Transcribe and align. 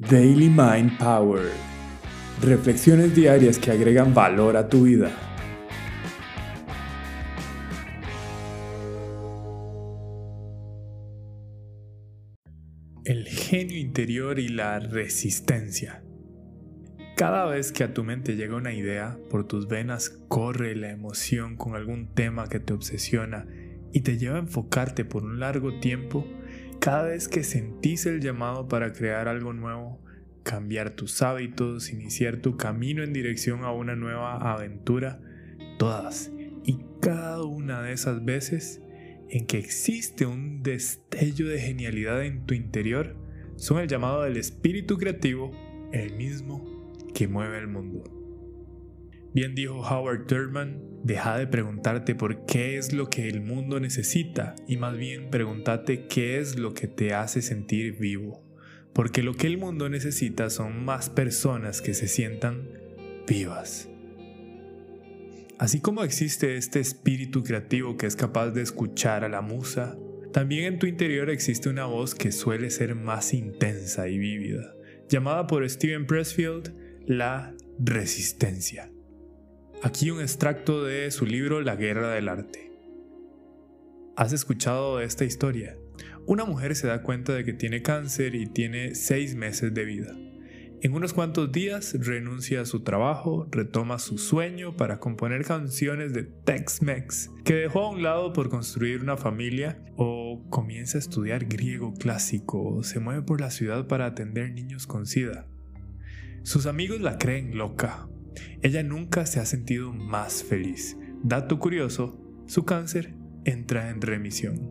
Daily 0.00 0.48
Mind 0.48 0.96
Power. 0.96 1.50
Reflexiones 2.40 3.16
diarias 3.16 3.58
que 3.58 3.72
agregan 3.72 4.14
valor 4.14 4.56
a 4.56 4.68
tu 4.68 4.84
vida. 4.84 5.10
El 13.04 13.26
genio 13.26 13.76
interior 13.76 14.38
y 14.38 14.46
la 14.46 14.78
resistencia. 14.78 16.04
Cada 17.16 17.46
vez 17.46 17.72
que 17.72 17.82
a 17.82 17.92
tu 17.92 18.04
mente 18.04 18.36
llega 18.36 18.54
una 18.54 18.72
idea, 18.72 19.18
por 19.28 19.48
tus 19.48 19.66
venas 19.66 20.10
corre 20.28 20.76
la 20.76 20.90
emoción 20.90 21.56
con 21.56 21.74
algún 21.74 22.14
tema 22.14 22.46
que 22.46 22.60
te 22.60 22.72
obsesiona 22.72 23.48
y 23.92 24.02
te 24.02 24.16
lleva 24.16 24.36
a 24.36 24.42
enfocarte 24.42 25.04
por 25.04 25.24
un 25.24 25.40
largo 25.40 25.80
tiempo 25.80 26.24
cada 26.80 27.04
vez 27.04 27.28
que 27.28 27.44
sentís 27.44 28.06
el 28.06 28.20
llamado 28.20 28.68
para 28.68 28.92
crear 28.92 29.28
algo 29.28 29.52
nuevo, 29.52 30.00
cambiar 30.42 30.90
tus 30.90 31.22
hábitos, 31.22 31.92
iniciar 31.92 32.38
tu 32.38 32.56
camino 32.56 33.02
en 33.02 33.12
dirección 33.12 33.64
a 33.64 33.72
una 33.72 33.96
nueva 33.96 34.52
aventura, 34.52 35.20
todas 35.78 36.30
y 36.64 36.78
cada 37.00 37.42
una 37.44 37.82
de 37.82 37.92
esas 37.92 38.24
veces 38.24 38.82
en 39.30 39.46
que 39.46 39.58
existe 39.58 40.26
un 40.26 40.62
destello 40.62 41.48
de 41.48 41.60
genialidad 41.60 42.24
en 42.24 42.46
tu 42.46 42.54
interior, 42.54 43.16
son 43.56 43.80
el 43.80 43.88
llamado 43.88 44.22
del 44.22 44.36
espíritu 44.36 44.96
creativo, 44.96 45.50
el 45.92 46.16
mismo 46.16 46.94
que 47.14 47.28
mueve 47.28 47.58
el 47.58 47.68
mundo. 47.68 48.17
Bien 49.34 49.54
dijo 49.54 49.80
Howard 49.80 50.26
Thurman, 50.26 50.82
deja 51.04 51.36
de 51.36 51.46
preguntarte 51.46 52.14
por 52.14 52.46
qué 52.46 52.78
es 52.78 52.92
lo 52.92 53.10
que 53.10 53.28
el 53.28 53.42
mundo 53.42 53.78
necesita 53.78 54.54
y 54.66 54.78
más 54.78 54.96
bien 54.96 55.30
pregúntate 55.30 56.06
qué 56.06 56.38
es 56.38 56.58
lo 56.58 56.72
que 56.72 56.88
te 56.88 57.12
hace 57.12 57.42
sentir 57.42 57.98
vivo. 57.98 58.42
Porque 58.94 59.22
lo 59.22 59.34
que 59.34 59.46
el 59.46 59.58
mundo 59.58 59.88
necesita 59.88 60.48
son 60.50 60.84
más 60.84 61.10
personas 61.10 61.82
que 61.82 61.94
se 61.94 62.08
sientan 62.08 62.68
vivas. 63.26 63.88
Así 65.58 65.80
como 65.80 66.04
existe 66.04 66.56
este 66.56 66.80
espíritu 66.80 67.42
creativo 67.42 67.96
que 67.96 68.06
es 68.06 68.16
capaz 68.16 68.50
de 68.50 68.62
escuchar 68.62 69.24
a 69.24 69.28
la 69.28 69.42
musa, 69.42 69.98
también 70.32 70.64
en 70.64 70.78
tu 70.78 70.86
interior 70.86 71.30
existe 71.30 71.68
una 71.68 71.84
voz 71.84 72.14
que 72.14 72.32
suele 72.32 72.70
ser 72.70 72.94
más 72.94 73.34
intensa 73.34 74.08
y 74.08 74.18
vívida, 74.18 74.74
llamada 75.08 75.46
por 75.46 75.68
Steven 75.68 76.06
Pressfield 76.06 76.74
la 77.06 77.54
resistencia. 77.78 78.90
Aquí 79.80 80.10
un 80.10 80.20
extracto 80.20 80.82
de 80.82 81.08
su 81.12 81.24
libro 81.24 81.60
La 81.60 81.76
Guerra 81.76 82.10
del 82.10 82.28
Arte. 82.28 82.72
¿Has 84.16 84.32
escuchado 84.32 85.00
esta 85.00 85.24
historia? 85.24 85.76
Una 86.26 86.44
mujer 86.44 86.74
se 86.74 86.88
da 86.88 87.02
cuenta 87.02 87.32
de 87.32 87.44
que 87.44 87.52
tiene 87.52 87.80
cáncer 87.80 88.34
y 88.34 88.46
tiene 88.46 88.96
seis 88.96 89.36
meses 89.36 89.72
de 89.72 89.84
vida. 89.84 90.16
En 90.82 90.94
unos 90.94 91.12
cuantos 91.12 91.52
días 91.52 91.94
renuncia 92.00 92.62
a 92.62 92.64
su 92.64 92.80
trabajo, 92.80 93.46
retoma 93.52 94.00
su 94.00 94.18
sueño 94.18 94.76
para 94.76 94.98
componer 94.98 95.44
canciones 95.44 96.12
de 96.12 96.24
Tex-Mex 96.24 97.30
que 97.44 97.54
dejó 97.54 97.84
a 97.84 97.90
un 97.90 98.02
lado 98.02 98.32
por 98.32 98.48
construir 98.48 99.00
una 99.00 99.16
familia 99.16 99.80
o 99.96 100.44
comienza 100.50 100.98
a 100.98 101.00
estudiar 101.00 101.44
griego 101.44 101.94
clásico 101.94 102.60
o 102.64 102.82
se 102.82 102.98
mueve 102.98 103.22
por 103.22 103.40
la 103.40 103.52
ciudad 103.52 103.86
para 103.86 104.06
atender 104.06 104.50
niños 104.50 104.88
con 104.88 105.06
sida. 105.06 105.46
Sus 106.42 106.66
amigos 106.66 107.00
la 107.00 107.18
creen 107.18 107.56
loca, 107.56 108.08
ella 108.62 108.82
nunca 108.82 109.26
se 109.26 109.40
ha 109.40 109.44
sentido 109.44 109.92
más 109.92 110.42
feliz. 110.42 110.96
Dato 111.22 111.58
curioso, 111.58 112.20
su 112.46 112.64
cáncer 112.64 113.14
entra 113.44 113.90
en 113.90 114.00
remisión. 114.00 114.70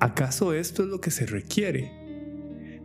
¿Acaso 0.00 0.52
esto 0.52 0.82
es 0.82 0.88
lo 0.88 1.00
que 1.00 1.10
se 1.10 1.26
requiere? 1.26 1.92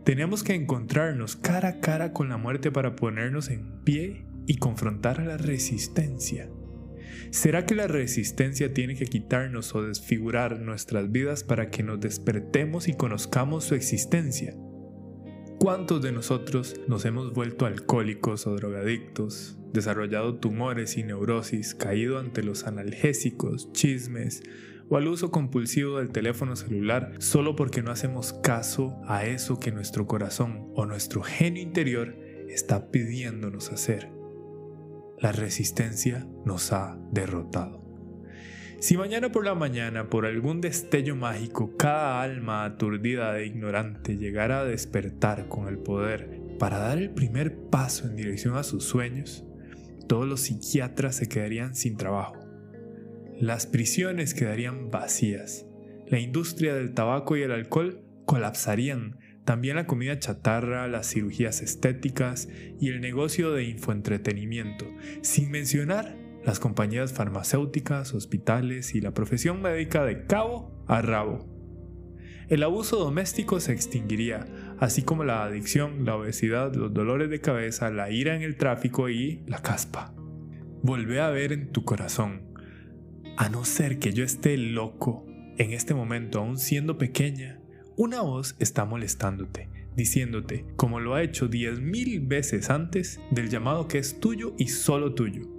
Tenemos 0.04 0.42
que 0.42 0.54
encontrarnos 0.54 1.36
cara 1.36 1.68
a 1.68 1.80
cara 1.80 2.12
con 2.12 2.28
la 2.28 2.36
muerte 2.36 2.70
para 2.70 2.96
ponernos 2.96 3.50
en 3.50 3.82
pie 3.82 4.26
y 4.46 4.56
confrontar 4.56 5.20
a 5.20 5.24
la 5.24 5.36
resistencia. 5.36 6.48
¿Será 7.30 7.66
que 7.66 7.74
la 7.74 7.88
resistencia 7.88 8.72
tiene 8.72 8.94
que 8.94 9.04
quitarnos 9.04 9.74
o 9.74 9.82
desfigurar 9.82 10.60
nuestras 10.60 11.10
vidas 11.10 11.44
para 11.44 11.68
que 11.68 11.82
nos 11.82 12.00
despertemos 12.00 12.88
y 12.88 12.94
conozcamos 12.94 13.64
su 13.64 13.74
existencia? 13.74 14.54
¿Cuántos 15.58 16.00
de 16.02 16.12
nosotros 16.12 16.76
nos 16.86 17.04
hemos 17.04 17.32
vuelto 17.32 17.66
alcohólicos 17.66 18.46
o 18.46 18.54
drogadictos, 18.54 19.58
desarrollado 19.72 20.36
tumores 20.36 20.96
y 20.96 21.02
neurosis, 21.02 21.74
caído 21.74 22.20
ante 22.20 22.44
los 22.44 22.64
analgésicos, 22.64 23.72
chismes 23.72 24.44
o 24.88 24.96
al 24.96 25.08
uso 25.08 25.32
compulsivo 25.32 25.98
del 25.98 26.10
teléfono 26.10 26.54
celular 26.54 27.12
solo 27.18 27.56
porque 27.56 27.82
no 27.82 27.90
hacemos 27.90 28.32
caso 28.34 29.00
a 29.08 29.26
eso 29.26 29.58
que 29.58 29.72
nuestro 29.72 30.06
corazón 30.06 30.70
o 30.76 30.86
nuestro 30.86 31.22
genio 31.22 31.60
interior 31.60 32.16
está 32.48 32.92
pidiéndonos 32.92 33.72
hacer? 33.72 34.12
La 35.18 35.32
resistencia 35.32 36.28
nos 36.44 36.72
ha 36.72 36.96
derrotado. 37.10 37.87
Si 38.80 38.96
mañana 38.96 39.32
por 39.32 39.44
la 39.44 39.56
mañana, 39.56 40.08
por 40.08 40.24
algún 40.24 40.60
destello 40.60 41.16
mágico, 41.16 41.76
cada 41.76 42.22
alma 42.22 42.64
aturdida 42.64 43.36
e 43.40 43.46
ignorante 43.46 44.16
llegara 44.16 44.60
a 44.60 44.64
despertar 44.64 45.48
con 45.48 45.66
el 45.66 45.78
poder 45.78 46.40
para 46.60 46.78
dar 46.78 46.98
el 46.98 47.10
primer 47.10 47.56
paso 47.56 48.06
en 48.06 48.14
dirección 48.14 48.56
a 48.56 48.62
sus 48.62 48.84
sueños, 48.84 49.44
todos 50.06 50.28
los 50.28 50.42
psiquiatras 50.42 51.16
se 51.16 51.28
quedarían 51.28 51.74
sin 51.74 51.96
trabajo. 51.96 52.36
Las 53.40 53.66
prisiones 53.66 54.32
quedarían 54.32 54.92
vacías. 54.92 55.66
La 56.06 56.20
industria 56.20 56.74
del 56.74 56.94
tabaco 56.94 57.36
y 57.36 57.42
el 57.42 57.50
alcohol 57.50 58.04
colapsarían. 58.26 59.18
También 59.44 59.74
la 59.74 59.88
comida 59.88 60.20
chatarra, 60.20 60.86
las 60.86 61.10
cirugías 61.10 61.62
estéticas 61.62 62.48
y 62.78 62.90
el 62.90 63.00
negocio 63.00 63.50
de 63.50 63.64
infoentretenimiento, 63.64 64.86
sin 65.22 65.50
mencionar 65.50 66.27
las 66.48 66.60
compañías 66.60 67.12
farmacéuticas, 67.12 68.14
hospitales 68.14 68.94
y 68.94 69.02
la 69.02 69.12
profesión 69.12 69.60
médica 69.60 70.06
de 70.06 70.24
cabo 70.24 70.82
a 70.88 71.02
rabo. 71.02 71.46
El 72.48 72.62
abuso 72.62 72.96
doméstico 72.96 73.60
se 73.60 73.72
extinguiría, 73.72 74.46
así 74.78 75.02
como 75.02 75.24
la 75.24 75.44
adicción, 75.44 76.06
la 76.06 76.16
obesidad, 76.16 76.74
los 76.74 76.94
dolores 76.94 77.28
de 77.28 77.42
cabeza, 77.42 77.90
la 77.90 78.10
ira 78.10 78.34
en 78.34 78.40
el 78.40 78.56
tráfico 78.56 79.10
y 79.10 79.42
la 79.46 79.60
caspa. 79.60 80.14
Volvé 80.82 81.20
a 81.20 81.28
ver 81.28 81.52
en 81.52 81.70
tu 81.70 81.84
corazón, 81.84 82.54
a 83.36 83.50
no 83.50 83.66
ser 83.66 83.98
que 83.98 84.14
yo 84.14 84.24
esté 84.24 84.56
loco, 84.56 85.26
en 85.58 85.72
este 85.72 85.92
momento 85.92 86.38
aún 86.38 86.56
siendo 86.56 86.96
pequeña, 86.96 87.60
una 87.94 88.22
voz 88.22 88.56
está 88.58 88.86
molestándote, 88.86 89.68
diciéndote, 89.96 90.64
como 90.76 90.98
lo 90.98 91.14
ha 91.14 91.22
hecho 91.22 91.46
diez 91.46 91.78
mil 91.78 92.20
veces 92.20 92.70
antes, 92.70 93.20
del 93.30 93.50
llamado 93.50 93.86
que 93.86 93.98
es 93.98 94.18
tuyo 94.18 94.54
y 94.56 94.68
solo 94.68 95.12
tuyo 95.12 95.57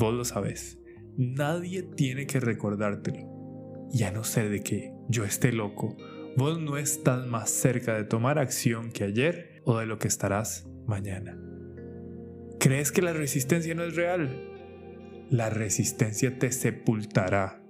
Vos 0.00 0.14
lo 0.14 0.24
sabes. 0.24 0.78
Nadie 1.18 1.82
tiene 1.82 2.26
que 2.26 2.40
recordártelo. 2.40 3.88
Y 3.92 4.04
a 4.04 4.10
no 4.10 4.24
ser 4.24 4.48
de 4.48 4.62
que 4.62 4.94
yo 5.10 5.26
esté 5.26 5.52
loco, 5.52 5.94
vos 6.38 6.58
no 6.58 6.78
estás 6.78 7.26
más 7.26 7.50
cerca 7.50 7.94
de 7.94 8.04
tomar 8.04 8.38
acción 8.38 8.92
que 8.92 9.04
ayer 9.04 9.60
o 9.64 9.78
de 9.78 9.84
lo 9.84 9.98
que 9.98 10.08
estarás 10.08 10.66
mañana. 10.86 11.38
¿Crees 12.58 12.92
que 12.92 13.02
la 13.02 13.12
resistencia 13.12 13.74
no 13.74 13.84
es 13.84 13.94
real? 13.94 14.48
La 15.28 15.50
resistencia 15.50 16.38
te 16.38 16.50
sepultará. 16.50 17.62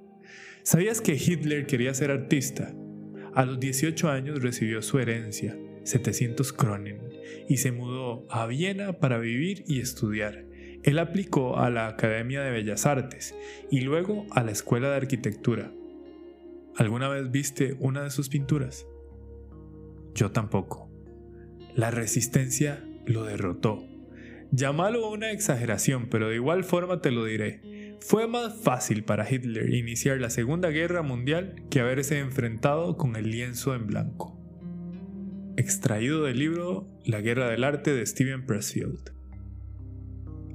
¿Sabías 0.62 1.00
que 1.00 1.14
Hitler 1.14 1.66
quería 1.66 1.94
ser 1.94 2.12
artista? 2.12 2.72
A 3.34 3.44
los 3.44 3.58
18 3.58 4.08
años 4.08 4.40
recibió 4.40 4.82
su 4.82 5.00
herencia, 5.00 5.58
700 5.82 6.52
Kronen, 6.52 7.00
y 7.48 7.56
se 7.56 7.72
mudó 7.72 8.24
a 8.30 8.46
Viena 8.46 9.00
para 9.00 9.19
vivir 9.19 9.64
y 9.66 9.80
estudiar. 9.80 10.50
Él 10.82 10.98
aplicó 10.98 11.58
a 11.58 11.68
la 11.70 11.88
Academia 11.88 12.42
de 12.42 12.50
Bellas 12.50 12.86
Artes 12.86 13.34
y 13.70 13.80
luego 13.80 14.26
a 14.30 14.42
la 14.42 14.50
Escuela 14.50 14.88
de 14.91 14.96
Arquitectura. 14.96 15.72
¿Alguna 16.76 17.08
vez 17.08 17.30
viste 17.30 17.76
una 17.78 18.02
de 18.02 18.10
sus 18.10 18.28
pinturas? 18.28 18.86
Yo 20.14 20.30
tampoco. 20.30 20.90
La 21.74 21.90
resistencia 21.90 22.82
lo 23.06 23.25
derrotó. 23.25 23.84
Llámalo 24.52 25.10
una 25.10 25.31
exageración, 25.31 26.08
pero 26.08 26.28
de 26.28 26.37
igual 26.37 26.64
forma 26.64 27.00
te 27.00 27.10
lo 27.10 27.25
diré. 27.25 27.96
Fue 28.00 28.26
más 28.26 28.55
fácil 28.62 29.05
para 29.05 29.31
Hitler 29.31 29.75
iniciar 29.75 30.19
la 30.19 30.31
Segunda 30.31 30.70
Guerra 30.70 31.02
Mundial 31.02 31.62
que 31.70 31.81
haberse 31.81 32.19
enfrentado 32.19 32.96
con 32.96 33.16
el 33.16 33.31
lienzo 33.31 33.75
en 33.75 33.87
blanco. 33.87 34.40
Extraído 35.56 36.25
del 36.25 36.38
libro 36.38 36.88
La 37.05 37.20
Guerra 37.20 37.50
del 37.50 37.64
Arte 37.64 37.93
de 37.93 38.06
Steven 38.06 38.46
Pressfield. 38.46 39.19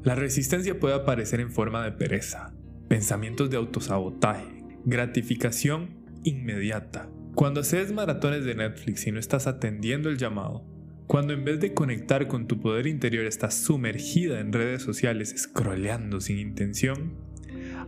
La 0.06 0.14
resistencia 0.14 0.80
puede 0.80 0.94
aparecer 0.94 1.40
en 1.40 1.52
forma 1.52 1.84
de 1.84 1.92
pereza, 1.92 2.54
pensamientos 2.88 3.50
de 3.50 3.58
autosabotaje, 3.58 4.64
gratificación 4.86 6.06
inmediata. 6.24 7.10
Cuando 7.34 7.62
haces 7.62 7.92
maratones 7.92 8.46
de 8.46 8.54
Netflix 8.54 9.08
y 9.08 9.12
no 9.12 9.20
estás 9.20 9.48
atendiendo 9.48 10.10
el 10.10 10.20
llamado, 10.20 10.64
cuando 11.08 11.34
en 11.34 11.44
vez 11.44 11.60
de 11.60 11.74
conectar 11.74 12.28
con 12.28 12.46
tu 12.46 12.60
poder 12.60 12.86
interior 12.86 13.26
estás 13.26 13.56
sumergida 13.56 14.40
en 14.40 14.54
redes 14.54 14.84
sociales 14.84 15.34
scrolleando 15.36 16.22
sin 16.22 16.38
intención, 16.38 17.16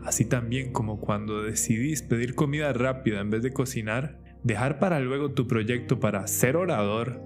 así 0.04 0.26
también 0.26 0.74
como 0.74 1.00
cuando 1.00 1.44
decidís 1.44 2.02
pedir 2.02 2.34
comida 2.34 2.74
rápida 2.74 3.22
en 3.22 3.30
vez 3.30 3.44
de 3.44 3.54
cocinar, 3.54 4.20
dejar 4.44 4.80
para 4.80 5.00
luego 5.02 5.34
tu 5.34 5.46
proyecto 5.46 6.00
para 6.00 6.26
ser 6.26 6.58
orador, 6.58 7.22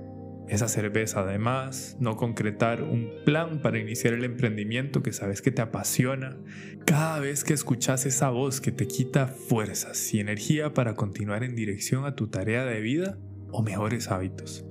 esa 0.51 0.67
cerveza 0.67 1.21
además, 1.21 1.95
no 2.01 2.17
concretar 2.17 2.83
un 2.83 3.09
plan 3.23 3.61
para 3.61 3.79
iniciar 3.79 4.13
el 4.13 4.25
emprendimiento 4.25 5.01
que 5.01 5.13
sabes 5.13 5.41
que 5.41 5.49
te 5.49 5.61
apasiona, 5.61 6.37
cada 6.85 7.19
vez 7.19 7.45
que 7.45 7.53
escuchas 7.53 8.05
esa 8.05 8.29
voz 8.31 8.59
que 8.59 8.73
te 8.73 8.85
quita 8.85 9.27
fuerzas 9.27 10.13
y 10.13 10.19
energía 10.19 10.73
para 10.73 10.93
continuar 10.93 11.45
en 11.45 11.55
dirección 11.55 12.03
a 12.03 12.15
tu 12.15 12.27
tarea 12.27 12.65
de 12.65 12.81
vida 12.81 13.17
o 13.49 13.63
mejores 13.63 14.09
hábitos. 14.09 14.65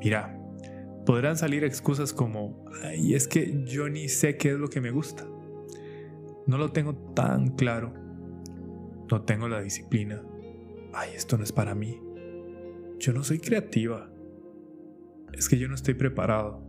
Mira, 0.00 0.38
podrán 1.04 1.36
salir 1.36 1.64
excusas 1.64 2.12
como, 2.12 2.64
ay, 2.84 3.16
es 3.16 3.26
que 3.26 3.64
yo 3.64 3.88
ni 3.88 4.08
sé 4.08 4.36
qué 4.36 4.50
es 4.50 4.56
lo 4.56 4.68
que 4.68 4.80
me 4.80 4.92
gusta. 4.92 5.26
No 6.46 6.58
lo 6.58 6.70
tengo 6.70 6.94
tan 6.94 7.56
claro. 7.56 7.92
No 9.10 9.22
tengo 9.22 9.48
la 9.48 9.60
disciplina. 9.62 10.22
Ay, 10.94 11.10
esto 11.16 11.36
no 11.36 11.42
es 11.42 11.50
para 11.50 11.74
mí. 11.74 12.00
Yo 13.00 13.12
no 13.12 13.24
soy 13.24 13.40
creativa 13.40 14.12
es 15.36 15.48
que 15.48 15.58
yo 15.58 15.68
no 15.68 15.74
estoy 15.74 15.94
preparado. 15.94 16.66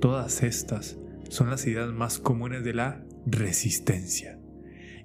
Todas 0.00 0.42
estas 0.42 0.98
son 1.28 1.50
las 1.50 1.66
ideas 1.66 1.92
más 1.92 2.18
comunes 2.18 2.64
de 2.64 2.74
la 2.74 3.04
resistencia. 3.26 4.38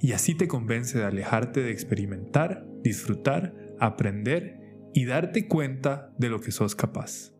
Y 0.01 0.11
así 0.11 0.35
te 0.35 0.47
convence 0.47 0.97
de 0.97 1.05
alejarte 1.05 1.61
de 1.61 1.71
experimentar, 1.71 2.65
disfrutar, 2.83 3.55
aprender 3.79 4.59
y 4.93 5.05
darte 5.05 5.47
cuenta 5.47 6.13
de 6.17 6.29
lo 6.29 6.39
que 6.39 6.51
sos 6.51 6.75
capaz. 6.75 7.33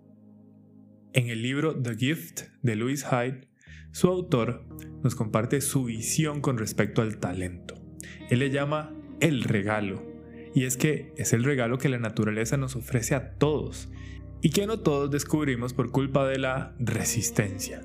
En 1.13 1.29
el 1.29 1.41
libro 1.41 1.79
The 1.81 1.95
Gift 1.95 2.41
de 2.61 2.75
Louis 2.75 3.05
Hyde, 3.05 3.47
su 3.91 4.07
autor 4.07 4.65
nos 5.03 5.15
comparte 5.15 5.61
su 5.61 5.85
visión 5.85 6.41
con 6.41 6.57
respecto 6.57 7.01
al 7.01 7.17
talento. 7.17 7.75
Él 8.29 8.39
le 8.39 8.51
llama 8.51 8.95
el 9.19 9.44
regalo, 9.44 10.05
y 10.53 10.65
es 10.65 10.77
que 10.77 11.13
es 11.17 11.33
el 11.33 11.44
regalo 11.44 11.77
que 11.77 11.89
la 11.89 11.99
naturaleza 11.99 12.57
nos 12.57 12.75
ofrece 12.75 13.15
a 13.15 13.35
todos 13.35 13.89
y 14.41 14.49
que 14.49 14.67
no 14.67 14.79
todos 14.79 15.11
descubrimos 15.11 15.73
por 15.73 15.91
culpa 15.91 16.27
de 16.27 16.39
la 16.39 16.75
resistencia. 16.79 17.81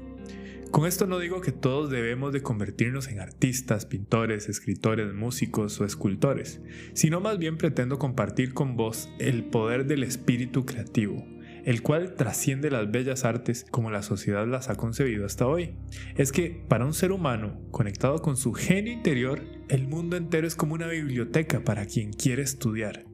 Con 0.73 0.87
esto 0.87 1.07
no 1.07 1.19
digo 1.19 1.43
que 1.43 1.53
todos 1.53 1.91
debemos 1.91 2.33
de 2.33 2.41
convertirnos 2.41 3.09
en 3.09 3.21
artistas, 3.21 3.85
pintores, 3.85 4.49
escritores, 4.49 5.13
músicos 5.13 5.79
o 5.83 5.85
escultores, 5.85 6.63
sino 6.95 7.21
más 7.21 7.39
bien 7.39 7.59
pretendo 7.59 7.99
compartir 7.99 8.55
con 8.55 8.75
vos 8.75 9.11
el 9.19 9.45
poder 9.45 9.85
del 9.85 10.03
espíritu 10.03 10.65
creativo, 10.65 11.27
el 11.67 11.83
cual 11.83 12.15
trasciende 12.15 12.71
las 12.71 12.91
bellas 12.91 13.27
artes 13.27 13.67
como 13.71 13.91
la 13.91 14.01
sociedad 14.03 14.47
las 14.47 14.71
ha 14.71 14.77
concebido 14.77 15.27
hasta 15.27 15.47
hoy. 15.47 15.77
Es 16.17 16.33
que 16.33 16.65
para 16.69 16.87
un 16.87 16.95
ser 16.95 17.13
humano 17.13 17.61
conectado 17.71 18.23
con 18.23 18.39
su 18.39 18.55
genio 18.55 18.95
interior, 18.95 19.43
el 19.69 19.87
mundo 19.87 20.17
entero 20.17 20.47
es 20.47 20.57
como 20.57 20.73
una 20.73 20.89
biblioteca 20.89 21.63
para 21.63 21.85
quien 21.85 22.15
quiere 22.15 22.41
estudiar. 22.41 23.05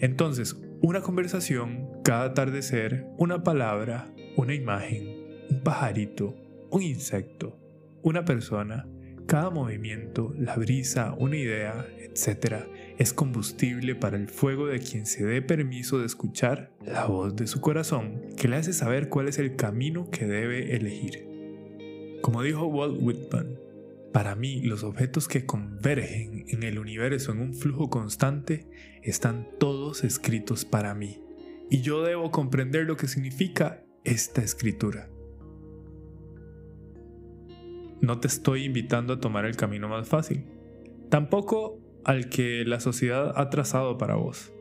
Entonces, 0.00 0.56
una 0.82 1.00
conversación, 1.00 1.88
cada 2.02 2.24
atardecer, 2.24 3.06
una 3.16 3.44
palabra, 3.44 4.12
una 4.36 4.52
imagen, 4.52 5.46
un 5.48 5.60
pajarito, 5.62 6.34
un 6.70 6.82
insecto, 6.82 7.56
una 8.02 8.24
persona, 8.24 8.88
cada 9.26 9.50
movimiento, 9.50 10.34
la 10.36 10.56
brisa, 10.56 11.14
una 11.16 11.36
idea, 11.36 11.86
etc., 12.00 12.64
es 12.98 13.12
combustible 13.12 13.94
para 13.94 14.16
el 14.16 14.28
fuego 14.28 14.66
de 14.66 14.80
quien 14.80 15.06
se 15.06 15.24
dé 15.24 15.40
permiso 15.40 16.00
de 16.00 16.06
escuchar 16.06 16.72
la 16.84 17.06
voz 17.06 17.36
de 17.36 17.46
su 17.46 17.60
corazón 17.60 18.20
que 18.36 18.48
le 18.48 18.56
hace 18.56 18.72
saber 18.72 19.08
cuál 19.08 19.28
es 19.28 19.38
el 19.38 19.54
camino 19.54 20.10
que 20.10 20.26
debe 20.26 20.74
elegir. 20.74 21.28
Como 22.22 22.42
dijo 22.42 22.66
Walt 22.66 22.98
Whitman, 23.00 23.56
para 24.12 24.34
mí, 24.34 24.60
los 24.60 24.84
objetos 24.84 25.26
que 25.26 25.46
convergen 25.46 26.44
en 26.48 26.62
el 26.62 26.78
universo 26.78 27.32
en 27.32 27.40
un 27.40 27.54
flujo 27.54 27.88
constante 27.88 28.68
están 29.02 29.48
todos 29.58 30.04
escritos 30.04 30.64
para 30.66 30.94
mí, 30.94 31.22
y 31.70 31.80
yo 31.80 32.02
debo 32.02 32.30
comprender 32.30 32.84
lo 32.84 32.96
que 32.96 33.08
significa 33.08 33.84
esta 34.04 34.42
escritura. 34.42 35.08
No 38.02 38.20
te 38.20 38.28
estoy 38.28 38.64
invitando 38.64 39.14
a 39.14 39.20
tomar 39.20 39.46
el 39.46 39.56
camino 39.56 39.88
más 39.88 40.08
fácil, 40.08 40.44
tampoco 41.08 41.80
al 42.04 42.28
que 42.28 42.64
la 42.66 42.80
sociedad 42.80 43.32
ha 43.36 43.48
trazado 43.48 43.96
para 43.96 44.16
vos, 44.16 44.52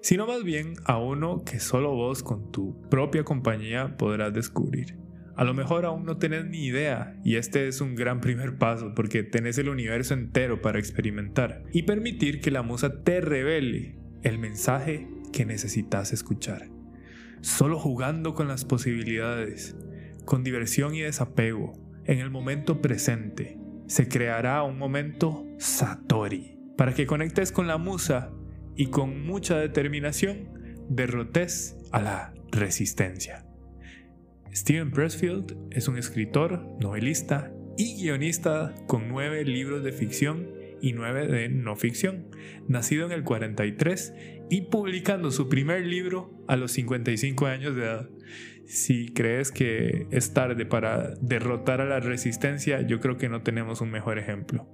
sino 0.00 0.26
más 0.26 0.42
bien 0.42 0.74
a 0.84 0.98
uno 0.98 1.44
que 1.44 1.60
solo 1.60 1.94
vos 1.94 2.22
con 2.22 2.50
tu 2.50 2.80
propia 2.88 3.24
compañía 3.24 3.96
podrás 3.96 4.32
descubrir. 4.32 4.96
A 5.38 5.44
lo 5.44 5.54
mejor 5.54 5.84
aún 5.84 6.04
no 6.04 6.16
tenés 6.16 6.46
ni 6.46 6.64
idea 6.66 7.14
y 7.22 7.36
este 7.36 7.68
es 7.68 7.80
un 7.80 7.94
gran 7.94 8.20
primer 8.20 8.58
paso 8.58 8.92
porque 8.92 9.22
tenés 9.22 9.56
el 9.58 9.68
universo 9.68 10.12
entero 10.12 10.60
para 10.60 10.80
experimentar 10.80 11.62
y 11.72 11.84
permitir 11.84 12.40
que 12.40 12.50
la 12.50 12.62
musa 12.62 13.04
te 13.04 13.20
revele 13.20 14.00
el 14.24 14.40
mensaje 14.40 15.06
que 15.32 15.46
necesitas 15.46 16.12
escuchar. 16.12 16.70
Solo 17.40 17.78
jugando 17.78 18.34
con 18.34 18.48
las 18.48 18.64
posibilidades, 18.64 19.76
con 20.24 20.42
diversión 20.42 20.96
y 20.96 21.02
desapego, 21.02 21.72
en 22.04 22.18
el 22.18 22.30
momento 22.30 22.82
presente, 22.82 23.60
se 23.86 24.08
creará 24.08 24.64
un 24.64 24.76
momento 24.76 25.46
Satori 25.60 26.58
para 26.76 26.94
que 26.94 27.06
conectes 27.06 27.52
con 27.52 27.68
la 27.68 27.78
musa 27.78 28.32
y 28.74 28.86
con 28.86 29.24
mucha 29.24 29.56
determinación 29.56 30.48
derrotes 30.88 31.76
a 31.92 32.02
la 32.02 32.34
resistencia. 32.50 33.47
Steven 34.58 34.90
Pressfield 34.90 35.56
es 35.70 35.86
un 35.86 35.98
escritor, 35.98 36.66
novelista 36.80 37.52
y 37.76 38.02
guionista 38.02 38.74
con 38.88 39.08
nueve 39.08 39.44
libros 39.44 39.84
de 39.84 39.92
ficción 39.92 40.50
y 40.82 40.94
nueve 40.94 41.28
de 41.28 41.48
no 41.48 41.76
ficción, 41.76 42.26
nacido 42.66 43.06
en 43.06 43.12
el 43.12 43.22
43 43.22 44.14
y 44.50 44.62
publicando 44.62 45.30
su 45.30 45.48
primer 45.48 45.86
libro 45.86 46.34
a 46.48 46.56
los 46.56 46.72
55 46.72 47.46
años 47.46 47.76
de 47.76 47.82
edad. 47.82 48.10
Si 48.66 49.10
crees 49.10 49.52
que 49.52 50.08
es 50.10 50.34
tarde 50.34 50.66
para 50.66 51.14
derrotar 51.20 51.80
a 51.80 51.86
la 51.86 52.00
resistencia, 52.00 52.80
yo 52.80 52.98
creo 52.98 53.16
que 53.16 53.28
no 53.28 53.42
tenemos 53.42 53.80
un 53.80 53.92
mejor 53.92 54.18
ejemplo. 54.18 54.68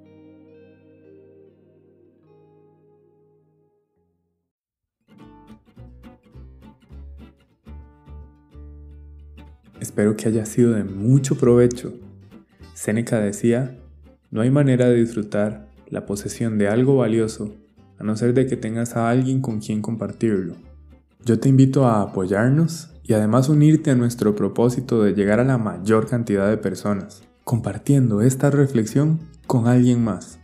Espero 9.95 10.17
que 10.17 10.27
haya 10.27 10.45
sido 10.45 10.73
de 10.73 10.83
mucho 10.83 11.39
provecho. 11.39 11.95
Séneca 12.75 13.21
decía, 13.21 13.79
no 14.33 14.41
hay 14.41 14.51
manera 14.51 14.89
de 14.89 14.97
disfrutar 14.97 15.69
la 15.89 16.05
posesión 16.05 16.59
de 16.59 16.67
algo 16.67 16.97
valioso 16.97 17.55
a 18.01 18.03
no 18.03 18.17
ser 18.17 18.35
de 18.35 18.49
que 18.49 18.57
tengas 18.57 18.97
a 18.97 19.09
alguien 19.09 19.41
con 19.41 19.61
quien 19.61 19.83
compartirlo. 19.83 20.57
Yo 21.25 21.39
te 21.39 21.49
invito 21.49 21.87
a 21.87 22.03
apoyarnos 22.03 22.91
y 23.05 23.13
además 23.13 23.49
unirte 23.49 23.93
a 23.93 23.95
nuestro 23.95 24.35
propósito 24.35 25.01
de 25.01 25.15
llegar 25.15 25.39
a 25.39 25.45
la 25.45 25.59
mayor 25.59 26.09
cantidad 26.09 26.51
de 26.51 26.57
personas, 26.57 27.23
compartiendo 27.45 28.21
esta 28.21 28.51
reflexión 28.51 29.21
con 29.47 29.69
alguien 29.69 30.03
más. 30.03 30.41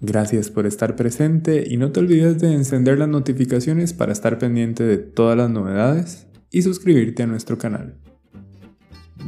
Gracias 0.00 0.48
por 0.48 0.64
estar 0.64 0.96
presente 0.96 1.66
y 1.68 1.76
no 1.76 1.92
te 1.92 2.00
olvides 2.00 2.38
de 2.38 2.54
encender 2.54 2.98
las 2.98 3.10
notificaciones 3.10 3.92
para 3.92 4.12
estar 4.12 4.38
pendiente 4.38 4.84
de 4.84 4.96
todas 4.96 5.36
las 5.36 5.50
novedades 5.50 6.28
y 6.50 6.62
suscribirte 6.62 7.24
a 7.24 7.26
nuestro 7.26 7.58
canal. 7.58 7.98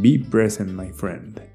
Be 0.00 0.18
present, 0.18 0.72
my 0.72 0.90
friend. 0.90 1.51